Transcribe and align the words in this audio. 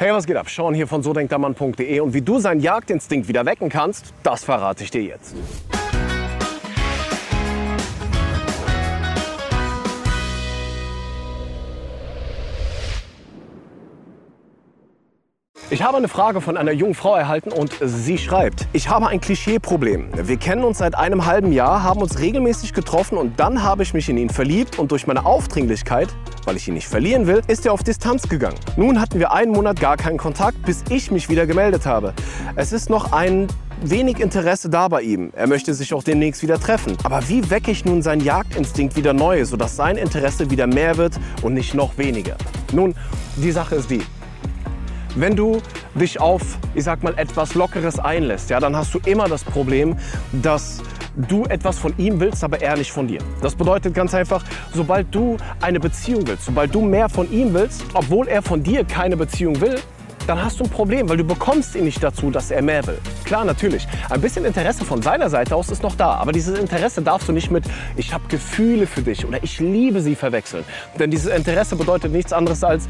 Hey, 0.00 0.14
was 0.14 0.26
geht 0.26 0.38
ab? 0.38 0.48
Sean 0.48 0.72
hier 0.72 0.86
von 0.86 1.02
sodenktermann.de 1.02 2.00
und 2.00 2.14
wie 2.14 2.22
du 2.22 2.38
seinen 2.38 2.60
Jagdinstinkt 2.60 3.28
wieder 3.28 3.44
wecken 3.44 3.68
kannst, 3.68 4.14
das 4.22 4.44
verrate 4.44 4.82
ich 4.82 4.90
dir 4.90 5.02
jetzt. 5.02 5.34
Ich 15.72 15.84
habe 15.84 15.98
eine 15.98 16.08
Frage 16.08 16.40
von 16.40 16.56
einer 16.56 16.72
jungen 16.72 16.94
Frau 16.94 17.14
erhalten 17.14 17.52
und 17.52 17.72
sie 17.80 18.18
schreibt, 18.18 18.66
ich 18.72 18.88
habe 18.88 19.06
ein 19.06 19.20
Klischeeproblem. 19.20 20.08
Wir 20.20 20.36
kennen 20.36 20.64
uns 20.64 20.78
seit 20.78 20.96
einem 20.96 21.26
halben 21.26 21.52
Jahr, 21.52 21.84
haben 21.84 22.02
uns 22.02 22.18
regelmäßig 22.18 22.72
getroffen 22.72 23.16
und 23.16 23.38
dann 23.38 23.62
habe 23.62 23.84
ich 23.84 23.94
mich 23.94 24.08
in 24.08 24.18
ihn 24.18 24.30
verliebt 24.30 24.80
und 24.80 24.90
durch 24.90 25.06
meine 25.06 25.24
Aufdringlichkeit, 25.24 26.08
weil 26.44 26.56
ich 26.56 26.66
ihn 26.66 26.74
nicht 26.74 26.88
verlieren 26.88 27.28
will, 27.28 27.40
ist 27.46 27.66
er 27.66 27.72
auf 27.72 27.84
Distanz 27.84 28.28
gegangen. 28.28 28.56
Nun 28.76 29.00
hatten 29.00 29.20
wir 29.20 29.30
einen 29.30 29.52
Monat 29.52 29.78
gar 29.78 29.96
keinen 29.96 30.18
Kontakt, 30.18 30.60
bis 30.64 30.82
ich 30.90 31.12
mich 31.12 31.28
wieder 31.28 31.46
gemeldet 31.46 31.86
habe. 31.86 32.14
Es 32.56 32.72
ist 32.72 32.90
noch 32.90 33.12
ein 33.12 33.46
wenig 33.80 34.18
Interesse 34.18 34.70
da 34.70 34.88
bei 34.88 35.02
ihm. 35.02 35.30
Er 35.36 35.46
möchte 35.46 35.72
sich 35.72 35.94
auch 35.94 36.02
demnächst 36.02 36.42
wieder 36.42 36.58
treffen. 36.58 36.96
Aber 37.04 37.28
wie 37.28 37.48
wecke 37.48 37.70
ich 37.70 37.84
nun 37.84 38.02
seinen 38.02 38.24
Jagdinstinkt 38.24 38.96
wieder 38.96 39.12
neu, 39.12 39.44
sodass 39.44 39.76
sein 39.76 39.96
Interesse 39.96 40.50
wieder 40.50 40.66
mehr 40.66 40.96
wird 40.96 41.20
und 41.42 41.54
nicht 41.54 41.74
noch 41.74 41.96
weniger? 41.96 42.34
Nun, 42.72 42.96
die 43.36 43.52
Sache 43.52 43.76
ist 43.76 43.88
die. 43.88 44.02
Wenn 45.16 45.34
du 45.34 45.60
dich 45.94 46.20
auf, 46.20 46.58
ich 46.74 46.84
sag 46.84 47.02
mal, 47.02 47.14
etwas 47.16 47.54
Lockeres 47.54 47.98
einlässt, 47.98 48.48
ja, 48.50 48.60
dann 48.60 48.76
hast 48.76 48.94
du 48.94 49.00
immer 49.06 49.28
das 49.28 49.42
Problem, 49.42 49.96
dass 50.30 50.80
du 51.16 51.44
etwas 51.46 51.78
von 51.78 51.92
ihm 51.98 52.20
willst, 52.20 52.44
aber 52.44 52.62
er 52.62 52.76
nicht 52.76 52.92
von 52.92 53.08
dir. 53.08 53.18
Das 53.42 53.56
bedeutet 53.56 53.92
ganz 53.92 54.14
einfach, 54.14 54.44
sobald 54.72 55.12
du 55.12 55.36
eine 55.60 55.80
Beziehung 55.80 56.26
willst, 56.26 56.44
sobald 56.44 56.72
du 56.72 56.80
mehr 56.82 57.08
von 57.08 57.30
ihm 57.32 57.52
willst, 57.52 57.84
obwohl 57.92 58.28
er 58.28 58.40
von 58.40 58.62
dir 58.62 58.84
keine 58.84 59.16
Beziehung 59.16 59.60
will, 59.60 59.76
dann 60.28 60.44
hast 60.44 60.60
du 60.60 60.64
ein 60.64 60.70
Problem, 60.70 61.08
weil 61.08 61.16
du 61.16 61.24
bekommst 61.24 61.74
ihn 61.74 61.84
nicht 61.84 62.00
dazu, 62.00 62.30
dass 62.30 62.52
er 62.52 62.62
mehr 62.62 62.86
will. 62.86 62.98
Klar, 63.24 63.44
natürlich. 63.44 63.88
Ein 64.10 64.20
bisschen 64.20 64.44
Interesse 64.44 64.84
von 64.84 65.02
seiner 65.02 65.28
Seite 65.28 65.56
aus 65.56 65.70
ist 65.70 65.82
noch 65.82 65.96
da, 65.96 66.14
aber 66.14 66.30
dieses 66.30 66.56
Interesse 66.56 67.02
darfst 67.02 67.28
du 67.28 67.32
nicht 67.32 67.50
mit 67.50 67.64
ich 67.96 68.12
habe 68.14 68.22
Gefühle 68.28 68.86
für 68.86 69.02
dich 69.02 69.26
oder 69.26 69.42
ich 69.42 69.58
liebe 69.58 70.00
sie 70.00 70.14
verwechseln. 70.14 70.64
Denn 70.98 71.10
dieses 71.10 71.34
Interesse 71.34 71.74
bedeutet 71.74 72.12
nichts 72.12 72.32
anderes 72.32 72.62
als 72.62 72.86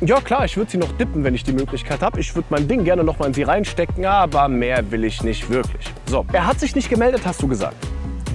ja 0.00 0.20
klar, 0.20 0.44
ich 0.44 0.56
würde 0.56 0.70
sie 0.70 0.78
noch 0.78 0.92
dippen, 0.92 1.24
wenn 1.24 1.34
ich 1.34 1.44
die 1.44 1.52
Möglichkeit 1.52 2.00
habe. 2.02 2.20
Ich 2.20 2.34
würde 2.34 2.48
mein 2.50 2.66
Ding 2.66 2.84
gerne 2.84 3.04
noch 3.04 3.18
mal 3.18 3.26
in 3.26 3.34
sie 3.34 3.42
reinstecken, 3.42 4.04
aber 4.04 4.48
mehr 4.48 4.90
will 4.90 5.04
ich 5.04 5.22
nicht 5.22 5.50
wirklich. 5.50 5.86
So, 6.06 6.24
er 6.32 6.46
hat 6.46 6.60
sich 6.60 6.74
nicht 6.74 6.88
gemeldet, 6.88 7.22
hast 7.24 7.42
du 7.42 7.48
gesagt 7.48 7.76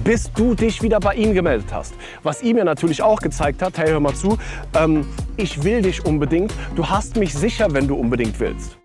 bis 0.04 0.32
du 0.32 0.54
dich 0.54 0.82
wieder 0.82 1.00
bei 1.00 1.14
ihm 1.14 1.34
gemeldet 1.34 1.66
hast. 1.72 1.94
Was 2.22 2.40
ihm 2.40 2.58
ja 2.58 2.62
natürlich 2.62 3.02
auch 3.02 3.18
gezeigt 3.18 3.60
hat, 3.60 3.76
hey, 3.76 3.88
hör 3.88 3.98
mal 3.98 4.14
zu, 4.14 4.38
ähm, 4.78 5.04
ich 5.36 5.64
will 5.64 5.82
dich 5.82 6.06
unbedingt, 6.06 6.54
du 6.76 6.88
hast 6.88 7.16
mich 7.16 7.34
sicher, 7.34 7.66
wenn 7.72 7.88
du 7.88 7.96
unbedingt 7.96 8.38
willst. 8.38 8.78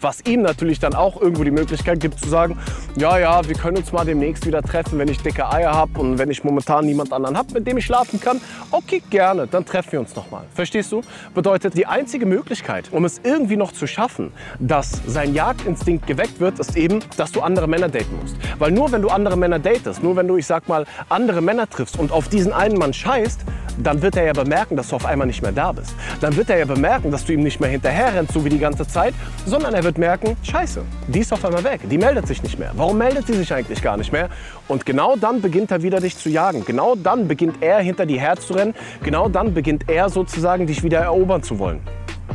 Was 0.00 0.20
ihm 0.26 0.42
natürlich 0.42 0.78
dann 0.78 0.94
auch 0.94 1.20
irgendwo 1.20 1.42
die 1.42 1.50
Möglichkeit 1.50 1.98
gibt 1.98 2.20
zu 2.20 2.28
sagen, 2.28 2.56
ja, 2.96 3.18
ja, 3.18 3.46
wir 3.46 3.56
können 3.56 3.76
uns 3.76 3.90
mal 3.92 4.04
demnächst 4.04 4.46
wieder 4.46 4.62
treffen, 4.62 4.98
wenn 5.00 5.08
ich 5.08 5.18
dicke 5.18 5.48
Eier 5.50 5.72
habe 5.72 5.98
und 5.98 6.18
wenn 6.18 6.30
ich 6.30 6.44
momentan 6.44 6.86
niemand 6.86 7.12
anderen 7.12 7.36
habe, 7.36 7.52
mit 7.54 7.66
dem 7.66 7.76
ich 7.76 7.84
schlafen 7.84 8.20
kann. 8.20 8.40
Okay, 8.70 9.02
gerne, 9.10 9.48
dann 9.48 9.64
treffen 9.64 9.92
wir 9.92 10.00
uns 10.00 10.14
nochmal. 10.14 10.44
Verstehst 10.54 10.92
du? 10.92 11.00
Bedeutet, 11.34 11.76
die 11.76 11.86
einzige 11.86 12.24
Möglichkeit, 12.24 12.92
um 12.92 13.04
es 13.04 13.20
irgendwie 13.24 13.56
noch 13.56 13.72
zu 13.72 13.88
schaffen, 13.88 14.32
dass 14.60 15.02
sein 15.06 15.34
Jagdinstinkt 15.34 16.06
geweckt 16.06 16.38
wird, 16.38 16.60
ist 16.60 16.76
eben, 16.76 17.00
dass 17.16 17.32
du 17.32 17.40
andere 17.40 17.66
Männer 17.66 17.88
daten 17.88 18.16
musst. 18.20 18.36
Weil 18.58 18.70
nur 18.70 18.92
wenn 18.92 19.02
du 19.02 19.08
andere 19.08 19.36
Männer 19.36 19.58
datest, 19.58 20.02
nur 20.02 20.14
wenn 20.14 20.28
du, 20.28 20.36
ich 20.36 20.46
sag 20.46 20.68
mal, 20.68 20.86
andere 21.08 21.40
Männer 21.40 21.68
triffst 21.68 21.98
und 21.98 22.12
auf 22.12 22.28
diesen 22.28 22.52
einen 22.52 22.78
Mann 22.78 22.92
scheißt, 22.92 23.40
dann 23.78 24.02
wird 24.02 24.16
er 24.16 24.24
ja 24.24 24.32
bemerken, 24.32 24.76
dass 24.76 24.88
du 24.88 24.96
auf 24.96 25.06
einmal 25.06 25.26
nicht 25.26 25.42
mehr 25.42 25.52
da 25.52 25.72
bist. 25.72 25.94
Dann 26.20 26.36
wird 26.36 26.50
er 26.50 26.58
ja 26.58 26.64
bemerken, 26.64 27.10
dass 27.10 27.24
du 27.24 27.32
ihm 27.32 27.42
nicht 27.42 27.60
mehr 27.60 27.70
hinterher 27.70 28.14
rennst, 28.14 28.32
so 28.32 28.44
wie 28.44 28.48
die 28.48 28.58
ganze 28.58 28.86
Zeit, 28.86 29.14
sondern 29.46 29.74
er 29.74 29.84
wird 29.84 29.98
merken, 29.98 30.36
scheiße, 30.42 30.82
die 31.08 31.20
ist 31.20 31.32
auf 31.32 31.44
einmal 31.44 31.64
weg, 31.64 31.80
die 31.90 31.98
meldet 31.98 32.26
sich 32.26 32.42
nicht 32.42 32.58
mehr. 32.58 32.72
Warum 32.74 32.98
meldet 32.98 33.26
sie 33.26 33.34
sich 33.34 33.52
eigentlich 33.52 33.82
gar 33.82 33.96
nicht 33.96 34.12
mehr? 34.12 34.28
Und 34.68 34.86
genau 34.86 35.16
dann 35.16 35.40
beginnt 35.40 35.70
er 35.70 35.82
wieder 35.82 36.00
dich 36.00 36.16
zu 36.16 36.28
jagen. 36.28 36.64
Genau 36.64 36.94
dann 36.94 37.28
beginnt 37.28 37.56
er 37.62 37.80
hinter 37.80 38.06
dir 38.06 38.20
herzurennen. 38.20 38.74
Genau 39.02 39.28
dann 39.28 39.54
beginnt 39.54 39.88
er 39.88 40.08
sozusagen 40.08 40.66
dich 40.66 40.82
wieder 40.82 41.00
erobern 41.00 41.42
zu 41.42 41.58
wollen. 41.58 41.80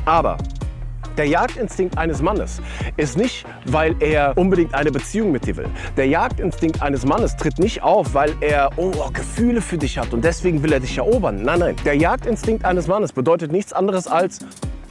Aber 0.05 0.37
der 1.19 1.27
Jagdinstinkt 1.27 1.97
eines 1.97 2.21
Mannes 2.21 2.61
ist 2.95 3.17
nicht, 3.17 3.45
weil 3.65 3.93
er 3.99 4.37
unbedingt 4.37 4.73
eine 4.73 4.89
Beziehung 4.89 5.33
mit 5.33 5.45
dir 5.45 5.57
will. 5.57 5.67
Der 5.97 6.07
Jagdinstinkt 6.07 6.81
eines 6.81 7.05
Mannes 7.05 7.35
tritt 7.35 7.59
nicht 7.59 7.83
auf, 7.83 8.13
weil 8.13 8.33
er 8.39 8.69
oh, 8.77 8.93
Gefühle 9.11 9.61
für 9.61 9.77
dich 9.77 9.97
hat 9.97 10.13
und 10.13 10.23
deswegen 10.23 10.63
will 10.63 10.71
er 10.71 10.79
dich 10.79 10.97
erobern. 10.97 11.43
Nein, 11.43 11.59
nein. 11.59 11.75
Der 11.83 11.97
Jagdinstinkt 11.97 12.63
eines 12.63 12.87
Mannes 12.87 13.11
bedeutet 13.11 13.51
nichts 13.51 13.73
anderes 13.73 14.07
als, 14.07 14.39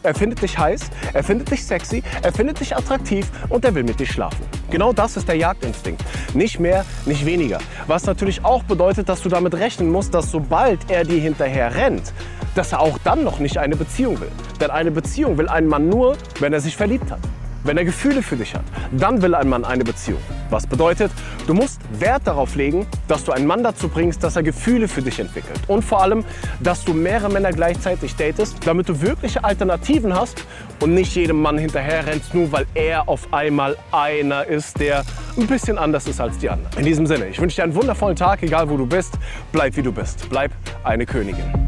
er 0.03 0.15
findet 0.15 0.43
dich 0.43 0.59
heiß, 0.59 0.91
er 1.15 1.25
findet 1.25 1.51
dich 1.51 1.65
sexy, 1.65 2.03
er 2.23 2.33
findet 2.33 2.61
dich 2.61 2.77
attraktiv 2.77 3.31
und 3.49 3.65
er 3.65 3.75
will 3.75 3.85
mit 3.85 3.99
dir 3.99 4.07
schlafen. 4.07 4.45
Genau 4.71 4.93
das 4.93 5.17
ist 5.17 5.29
der 5.29 5.37
Jagdinstinkt. 5.37 6.05
Nicht 6.35 6.61
mehr, 6.61 6.85
nicht 7.07 7.25
weniger. 7.25 7.59
Was 7.87 8.05
natürlich 8.05 8.45
auch 8.45 8.63
bedeutet, 8.65 9.09
dass 9.09 9.23
du 9.23 9.31
damit 9.31 9.55
rechnen 9.55 9.91
musst, 9.91 10.13
dass 10.13 10.31
sobald 10.31 10.91
er 10.91 11.05
dir 11.05 11.21
hinterher 11.21 11.75
rennt, 11.75 12.13
dass 12.55 12.73
er 12.73 12.81
auch 12.81 12.99
dann 13.05 13.25
noch 13.25 13.39
nicht 13.39 13.59
eine 13.59 13.77
Beziehung 13.77 14.21
will. 14.21 14.31
Denn 14.61 14.71
eine 14.71 14.91
Beziehung 14.91 15.39
will 15.39 15.49
ein 15.49 15.67
Mann 15.67 15.89
nur, 15.89 16.17
wenn 16.41 16.53
er 16.53 16.61
sich 16.61 16.77
verliebt 16.77 17.11
hat 17.11 17.21
wenn 17.65 17.77
er 17.77 17.85
Gefühle 17.85 18.23
für 18.23 18.37
dich 18.37 18.55
hat, 18.55 18.65
dann 18.93 19.21
will 19.23 19.35
ein 19.35 19.49
Mann 19.49 19.65
eine 19.65 19.85
Beziehung. 19.85 20.21
Was 20.51 20.67
bedeutet, 20.67 21.13
du 21.47 21.55
musst 21.55 21.81
Wert 22.01 22.23
darauf 22.25 22.55
legen, 22.55 22.87
dass 23.09 23.25
du 23.25 23.33
einen 23.33 23.47
Mann 23.47 23.63
dazu 23.63 23.89
bringst, 23.89 24.25
dass 24.25 24.37
er 24.37 24.43
Gefühle 24.43 24.89
für 24.89 25.03
dich 25.03 25.19
entwickelt. 25.21 25.61
Und 25.67 25.85
vor 25.85 26.03
allem, 26.03 26.25
dass 26.61 26.85
du 26.85 26.95
mehrere 26.95 27.31
Männer 27.31 27.53
gleichzeitig 27.53 28.17
datest, 28.17 28.67
damit 28.67 28.89
du 28.89 29.01
wirkliche 29.03 29.45
Alternativen 29.45 30.15
hast 30.15 30.45
und 30.81 30.95
nicht 30.95 31.15
jedem 31.15 31.43
Mann 31.43 31.59
hinterher 31.59 32.07
rennst, 32.07 32.35
nur 32.35 32.51
weil 32.53 32.67
er 32.75 33.09
auf 33.09 33.33
einmal 33.33 33.77
einer 33.93 34.47
ist, 34.47 34.81
der 34.81 35.05
ein 35.37 35.47
bisschen 35.47 35.79
anders 35.79 36.07
ist 36.07 36.21
als 36.21 36.39
die 36.39 36.49
anderen. 36.49 36.77
In 36.79 36.85
diesem 36.85 37.07
Sinne, 37.07 37.29
ich 37.29 37.41
wünsche 37.41 37.57
dir 37.57 37.65
einen 37.65 37.75
wundervollen 37.75 38.17
Tag, 38.17 38.43
egal 38.43 38.71
wo 38.71 38.77
du 38.77 38.87
bist. 38.87 39.15
Bleib 39.53 39.77
wie 39.77 39.83
du 39.83 39.93
bist. 39.93 40.29
Bleib 40.31 40.53
eine 40.85 41.05
Königin. 41.05 41.68